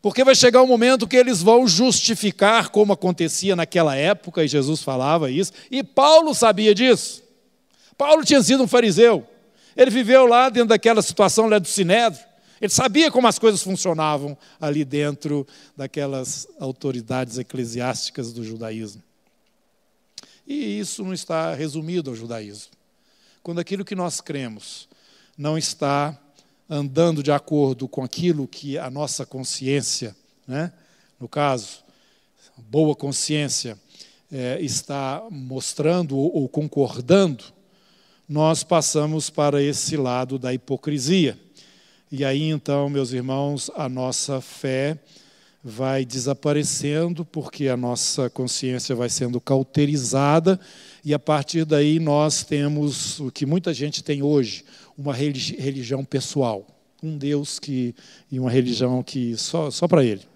[0.00, 4.82] Porque vai chegar um momento que eles vão justificar como acontecia naquela época, e Jesus
[4.82, 7.22] falava isso, e Paulo sabia disso.
[7.96, 9.26] Paulo tinha sido um fariseu,
[9.76, 12.24] ele viveu lá dentro daquela situação lá do Sinédrio,
[12.60, 19.02] ele sabia como as coisas funcionavam ali dentro daquelas autoridades eclesiásticas do judaísmo.
[20.46, 22.72] E isso não está resumido ao judaísmo.
[23.42, 24.88] Quando aquilo que nós cremos
[25.36, 26.18] não está
[26.68, 30.14] andando de acordo com aquilo que a nossa consciência,
[30.46, 30.72] né,
[31.18, 31.84] no caso,
[32.56, 33.78] boa consciência,
[34.30, 37.44] é, está mostrando ou, ou concordando,
[38.28, 41.38] nós passamos para esse lado da hipocrisia.
[42.12, 44.98] E aí então, meus irmãos, a nossa fé
[45.62, 50.58] vai desaparecendo, porque a nossa consciência vai sendo cauterizada,
[51.04, 54.64] e a partir daí nós temos o que muita gente tem hoje,
[54.98, 56.66] uma religião pessoal,
[57.02, 57.94] um Deus que
[58.30, 60.26] e uma religião que só só para ele,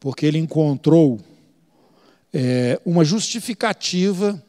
[0.00, 1.20] porque ele encontrou
[2.34, 4.42] é, uma justificativa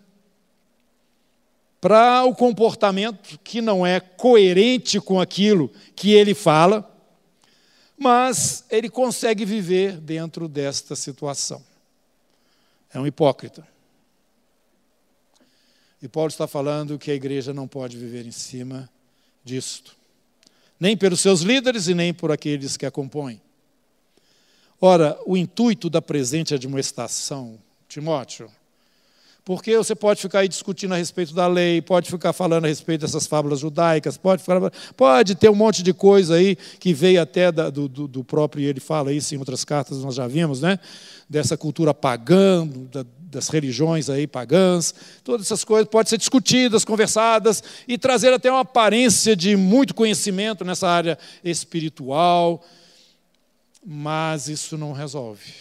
[1.80, 6.92] para o comportamento que não é coerente com aquilo que ele fala
[8.02, 11.64] mas ele consegue viver dentro desta situação.
[12.92, 13.64] É um hipócrita.
[16.02, 18.90] E Paulo está falando que a igreja não pode viver em cima
[19.44, 19.96] disto,
[20.80, 23.42] nem pelos seus líderes e nem por aqueles que a compõem.
[24.80, 28.52] Ora, o intuito da presente admoestação, Timóteo,
[29.44, 33.02] porque você pode ficar aí discutindo a respeito da lei, pode ficar falando a respeito
[33.02, 37.52] dessas fábulas judaicas, pode, ficar, pode ter um monte de coisa aí que veio até
[37.52, 40.78] da, do, do, próprio, ele fala isso em outras cartas, nós já vimos, né?
[41.28, 47.64] Dessa cultura pagã, da, das religiões aí pagãs, todas essas coisas podem ser discutidas, conversadas
[47.88, 52.64] e trazer até uma aparência de muito conhecimento nessa área espiritual,
[53.84, 55.52] mas isso não resolve.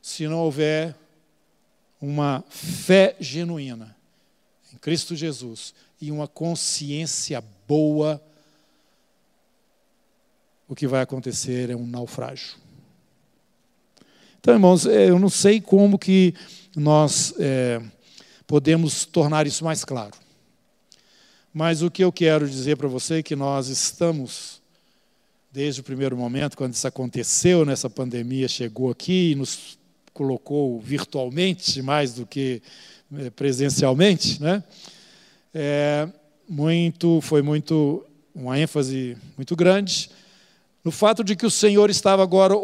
[0.00, 0.96] Se não houver
[2.02, 3.96] uma fé genuína
[4.74, 8.20] em Cristo Jesus e uma consciência boa,
[10.68, 12.56] o que vai acontecer é um naufrágio.
[14.40, 16.34] Então, irmãos, é, eu não sei como que
[16.74, 17.80] nós é,
[18.48, 20.16] podemos tornar isso mais claro.
[21.54, 24.60] Mas o que eu quero dizer para você é que nós estamos,
[25.52, 29.78] desde o primeiro momento, quando isso aconteceu, nessa pandemia chegou aqui e nos
[30.12, 32.62] colocou virtualmente mais do que
[33.18, 34.62] eh, presencialmente, né?
[35.54, 36.08] É,
[36.48, 40.10] muito, foi muito uma ênfase muito grande
[40.84, 42.54] no fato de que o Senhor estava agora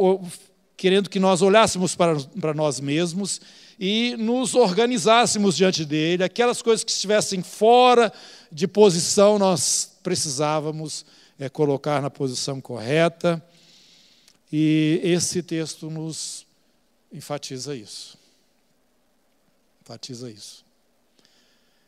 [0.77, 3.41] querendo que nós olhássemos para, para nós mesmos
[3.79, 8.13] e nos organizássemos diante dele, aquelas coisas que estivessem fora
[8.51, 11.05] de posição nós precisávamos
[11.39, 13.43] é, colocar na posição correta.
[14.53, 16.47] E esse texto nos
[17.13, 18.19] enfatiza isso.
[19.83, 20.65] Enfatiza isso.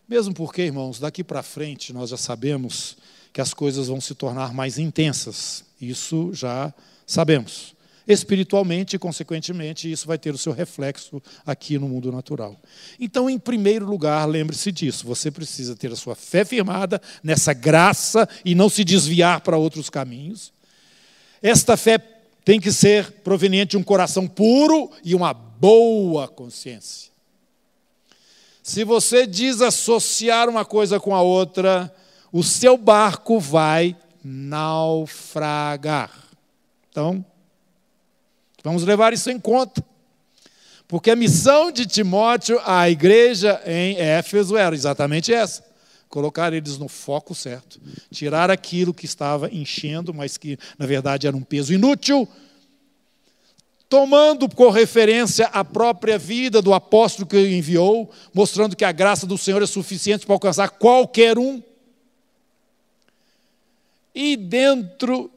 [0.08, 2.96] Mesmo porque, irmãos, daqui para frente nós já sabemos
[3.32, 5.64] que as coisas vão se tornar mais intensas.
[5.80, 6.74] Isso já
[7.06, 7.74] sabemos.
[8.08, 12.60] Espiritualmente e, consequentemente, isso vai ter o seu reflexo aqui no mundo natural.
[12.98, 15.06] Então, em primeiro lugar, lembre-se disso.
[15.06, 19.88] Você precisa ter a sua fé firmada nessa graça e não se desviar para outros
[19.88, 20.52] caminhos.
[21.40, 21.98] Esta fé
[22.44, 27.10] tem que ser proveniente de um coração puro e uma boa consciência.
[28.62, 31.94] Se você desassociar uma coisa com a outra,
[32.32, 36.10] o seu barco vai naufragar.
[36.90, 37.24] Então,
[38.62, 39.84] vamos levar isso em conta.
[40.86, 45.69] Porque a missão de Timóteo à igreja em Éfeso era exatamente essa
[46.10, 51.36] colocar eles no foco certo, tirar aquilo que estava enchendo, mas que na verdade era
[51.36, 52.28] um peso inútil,
[53.88, 59.38] tomando por referência a própria vida do apóstolo que enviou, mostrando que a graça do
[59.38, 61.62] Senhor é suficiente para alcançar qualquer um.
[64.12, 65.30] E dentro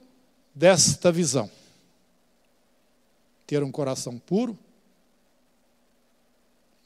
[0.55, 1.49] desta visão,
[3.45, 4.57] ter um coração puro,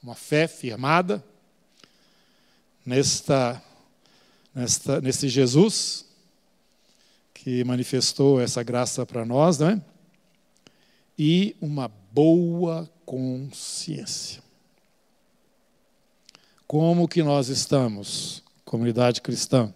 [0.04, 1.24] uma fé firmada
[2.86, 3.62] nesta
[4.58, 6.04] nesta, nesse Jesus,
[7.32, 9.82] que manifestou essa graça para nós, não é?
[11.18, 14.42] E uma boa consciência.
[16.66, 19.72] Como que nós estamos, comunidade cristã?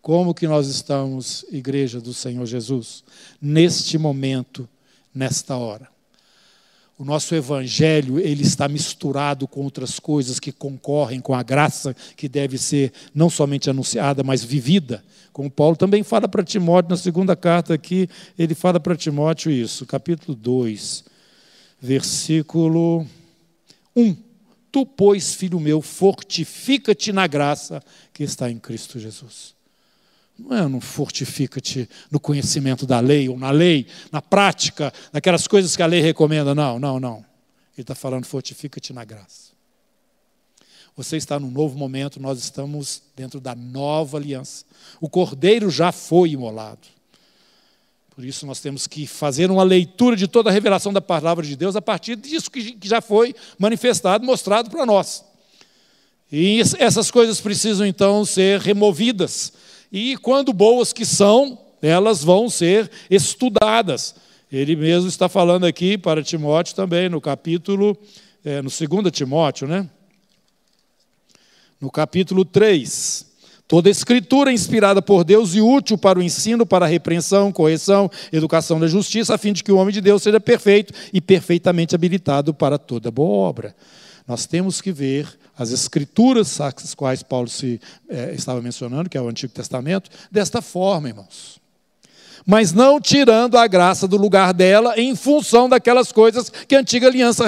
[0.00, 3.02] Como que nós estamos, igreja do Senhor Jesus,
[3.42, 4.68] neste momento,
[5.12, 5.93] nesta hora?
[6.96, 12.28] O nosso evangelho, ele está misturado com outras coisas que concorrem com a graça que
[12.28, 15.02] deve ser não somente anunciada, mas vivida.
[15.32, 19.84] Como Paulo também fala para Timóteo na segunda carta aqui, ele fala para Timóteo isso,
[19.84, 21.04] capítulo 2,
[21.82, 23.04] versículo
[23.96, 24.16] 1.
[24.70, 27.82] Tu, pois, filho meu, fortifica-te na graça
[28.12, 29.53] que está em Cristo Jesus.
[30.38, 35.76] Não é, não fortifica-te no conhecimento da lei ou na lei, na prática, naquelas coisas
[35.76, 36.54] que a lei recomenda.
[36.54, 37.18] Não, não, não.
[37.76, 39.54] Ele está falando, fortifica-te na graça.
[40.96, 44.64] Você está num novo momento, nós estamos dentro da nova aliança.
[45.00, 46.86] O cordeiro já foi imolado.
[48.14, 51.56] Por isso nós temos que fazer uma leitura de toda a revelação da palavra de
[51.56, 55.24] Deus a partir disso que já foi manifestado, mostrado para nós.
[56.30, 59.52] E essas coisas precisam então ser removidas.
[59.96, 64.16] E quando boas que são, elas vão ser estudadas.
[64.50, 67.96] Ele mesmo está falando aqui para Timóteo também, no capítulo,
[68.44, 69.88] é, no 2 Timóteo, né?
[71.80, 73.34] No capítulo 3.
[73.68, 78.80] Toda escritura inspirada por Deus e útil para o ensino, para a repreensão, correção, educação
[78.80, 82.52] da justiça, a fim de que o homem de Deus seja perfeito e perfeitamente habilitado
[82.52, 83.76] para toda boa obra.
[84.26, 89.20] Nós temos que ver as escrituras, as quais Paulo se, é, estava mencionando, que é
[89.20, 91.62] o Antigo Testamento, desta forma, irmãos
[92.46, 97.06] mas não tirando a graça do lugar dela em função daquelas coisas que a antiga
[97.06, 97.44] aliança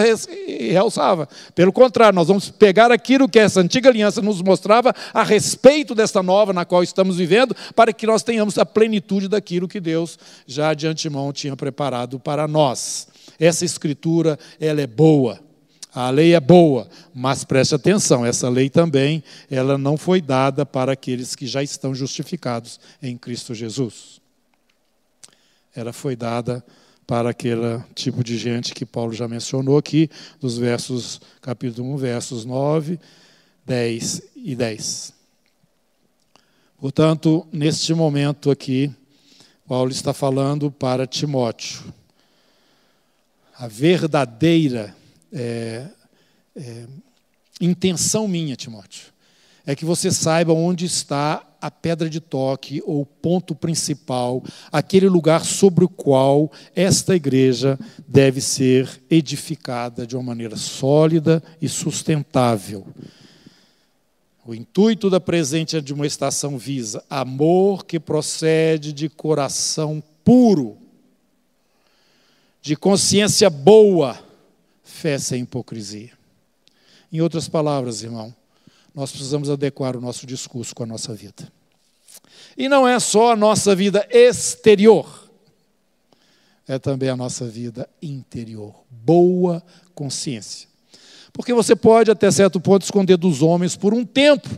[0.46, 1.28] realçava.
[1.54, 6.22] Pelo contrário, nós vamos pegar aquilo que essa antiga aliança nos mostrava a respeito desta
[6.22, 10.72] nova na qual estamos vivendo, para que nós tenhamos a plenitude daquilo que Deus já
[10.72, 13.08] de antemão tinha preparado para nós.
[13.38, 15.45] Essa escritura, ela é boa.
[15.96, 20.92] A lei é boa, mas preste atenção, essa lei também, ela não foi dada para
[20.92, 24.20] aqueles que já estão justificados em Cristo Jesus
[25.76, 26.64] ela foi dada
[27.06, 32.44] para aquele tipo de gente que Paulo já mencionou aqui, dos versos, capítulo 1, versos
[32.44, 32.98] 9,
[33.64, 35.14] 10 e 10.
[36.80, 38.90] Portanto, neste momento aqui,
[39.68, 41.82] Paulo está falando para Timóteo.
[43.56, 44.94] A verdadeira
[45.32, 45.86] é,
[46.54, 46.86] é,
[47.60, 49.12] intenção minha, Timóteo,
[49.66, 55.44] é que você saiba onde está a pedra de toque ou ponto principal, aquele lugar
[55.44, 62.86] sobre o qual esta igreja deve ser edificada de uma maneira sólida e sustentável.
[64.46, 70.76] O intuito da presente estação visa amor que procede de coração puro,
[72.62, 74.16] de consciência boa,
[74.96, 76.10] fé sem hipocrisia.
[77.12, 78.34] Em outras palavras, irmão,
[78.94, 81.52] nós precisamos adequar o nosso discurso com a nossa vida.
[82.56, 85.30] E não é só a nossa vida exterior,
[86.66, 88.74] é também a nossa vida interior.
[88.90, 89.62] Boa
[89.94, 90.68] consciência.
[91.32, 94.48] Porque você pode, até certo ponto, esconder dos homens por um tempo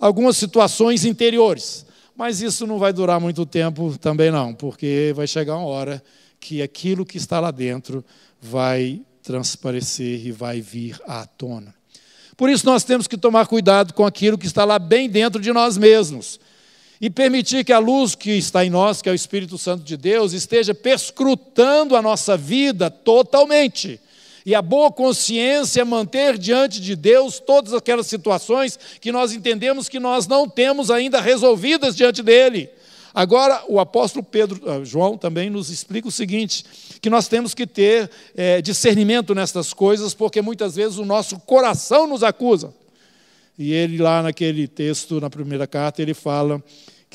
[0.00, 1.84] algumas situações interiores.
[2.16, 6.02] Mas isso não vai durar muito tempo também, não, porque vai chegar uma hora
[6.40, 8.02] que aquilo que está lá dentro
[8.40, 11.74] vai transparecer e vai vir à tona.
[12.36, 15.52] Por isso nós temos que tomar cuidado com aquilo que está lá bem dentro de
[15.52, 16.38] nós mesmos.
[17.00, 19.96] E permitir que a luz que está em nós, que é o Espírito Santo de
[19.96, 24.00] Deus, esteja perscrutando a nossa vida totalmente.
[24.46, 29.88] E a boa consciência é manter diante de Deus todas aquelas situações que nós entendemos
[29.88, 32.70] que nós não temos ainda resolvidas diante dele.
[33.12, 36.64] Agora, o apóstolo Pedro, ah, João também nos explica o seguinte:
[37.06, 42.04] que nós temos que ter é, discernimento nestas coisas, porque muitas vezes o nosso coração
[42.04, 42.74] nos acusa.
[43.56, 46.60] E ele, lá naquele texto, na primeira carta, ele fala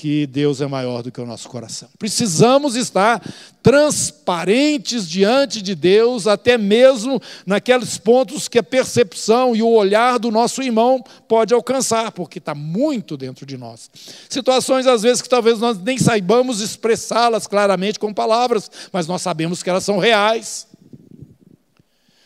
[0.01, 1.87] que Deus é maior do que o nosso coração.
[1.99, 3.21] Precisamos estar
[3.61, 10.31] transparentes diante de Deus, até mesmo naqueles pontos que a percepção e o olhar do
[10.31, 13.91] nosso irmão pode alcançar, porque está muito dentro de nós.
[14.27, 19.61] Situações, às vezes, que talvez nós nem saibamos expressá-las claramente com palavras, mas nós sabemos
[19.61, 20.65] que elas são reais.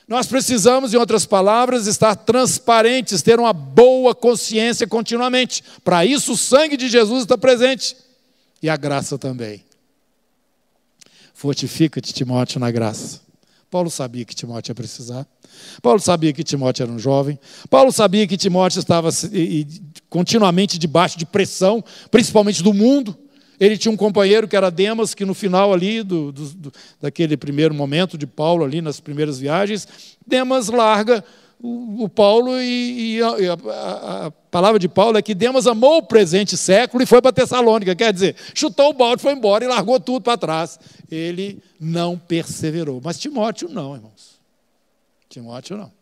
[0.08, 5.64] Nós precisamos, em outras palavras, estar transparentes, ter uma boa consciência continuamente.
[5.84, 7.96] Para isso, o sangue de Jesus está presente
[8.62, 9.64] e a graça também.
[11.34, 13.22] Fortifica-te, Timóteo, na graça.
[13.70, 15.28] Paulo sabia que Timóteo ia precisar.
[15.82, 17.40] Paulo sabia que Timóteo era um jovem.
[17.70, 19.10] Paulo sabia que Timóteo estava
[20.10, 23.18] continuamente debaixo de pressão, principalmente do mundo.
[23.60, 27.38] Ele tinha um companheiro que era Demas, que no final ali, do, do, do, daquele
[27.38, 29.88] primeiro momento de Paulo, ali nas primeiras viagens,
[30.26, 31.24] Demas larga
[31.62, 35.98] o, o Paulo e, e a, a, a, palavra de Paulo é que Demas amou
[35.98, 37.96] o presente século e foi para Tessalônica.
[37.96, 40.80] Quer dizer, chutou o balde, foi embora e largou tudo para trás.
[41.10, 43.02] Ele não perseverou.
[43.04, 44.40] Mas Timóteo não, irmãos.
[45.30, 45.95] Timóteo não.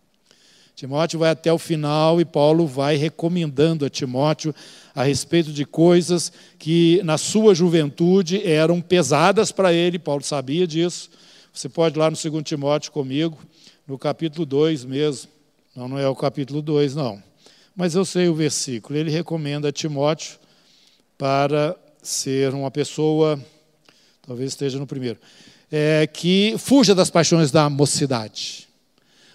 [0.76, 4.54] Timóteo vai até o final e Paulo vai recomendando a Timóteo
[4.96, 11.12] a respeito de coisas que na sua juventude eram pesadas para ele, Paulo sabia disso.
[11.54, 13.38] Você pode ir lá no 2 Timóteo comigo,
[13.88, 15.30] no capítulo 2 mesmo.
[15.76, 17.22] Não, não é o capítulo 2, não.
[17.76, 18.98] Mas eu sei o versículo.
[18.98, 20.40] Ele recomenda a Timóteo
[21.18, 23.40] para ser uma pessoa,
[24.26, 25.20] talvez esteja no primeiro,
[25.72, 28.73] é, que fuja das paixões da mocidade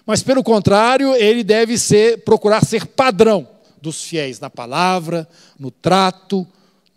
[0.09, 3.47] mas pelo contrário, ele deve ser procurar ser padrão
[3.79, 5.29] dos fiéis na palavra,
[5.59, 6.47] no trato,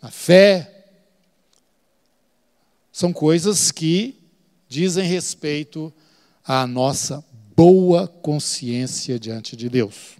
[0.01, 0.87] na fé.
[2.91, 4.17] São coisas que
[4.67, 5.93] dizem respeito
[6.43, 7.23] à nossa
[7.55, 10.13] boa consciência diante de Deus.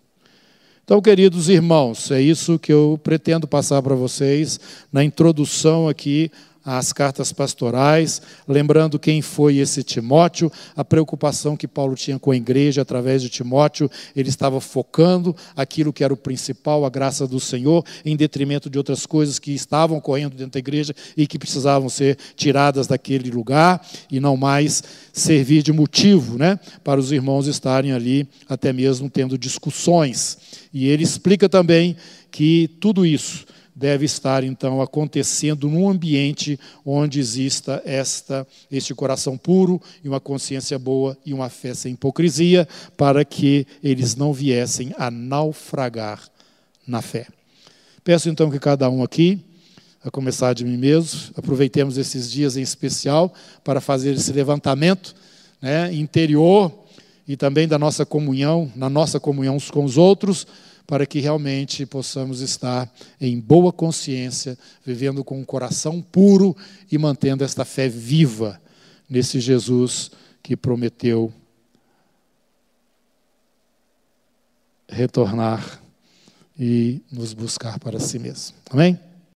[0.83, 4.59] Então, queridos irmãos, é isso que eu pretendo passar para vocês
[4.91, 6.29] na introdução aqui
[6.65, 12.35] as cartas pastorais, lembrando quem foi esse Timóteo, a preocupação que Paulo tinha com a
[12.35, 17.39] igreja através de Timóteo, ele estava focando aquilo que era o principal, a graça do
[17.39, 21.89] Senhor, em detrimento de outras coisas que estavam correndo dentro da igreja e que precisavam
[21.89, 27.91] ser tiradas daquele lugar e não mais servir de motivo né, para os irmãos estarem
[27.91, 30.37] ali, até mesmo tendo discussões.
[30.73, 31.95] E ele explica também
[32.31, 33.45] que tudo isso
[33.75, 40.77] deve estar então acontecendo num ambiente onde exista esta este coração puro e uma consciência
[40.77, 46.21] boa e uma fé sem hipocrisia, para que eles não viessem a naufragar
[46.85, 47.27] na fé.
[48.03, 49.39] Peço então que cada um aqui,
[50.03, 55.15] a começar de mim mesmo, aproveitemos esses dias em especial para fazer esse levantamento
[55.61, 56.71] né, interior
[57.25, 60.45] e também da nossa comunhão, na nossa comunhão uns com os outros,
[60.85, 66.55] para que realmente possamos estar em boa consciência, vivendo com um coração puro
[66.91, 68.61] e mantendo esta fé viva
[69.09, 70.11] nesse Jesus
[70.41, 71.33] que prometeu
[74.87, 75.81] retornar
[76.59, 78.55] e nos buscar para si mesmo.
[78.69, 79.12] Amém?